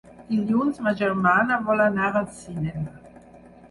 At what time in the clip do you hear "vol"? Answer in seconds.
1.71-1.87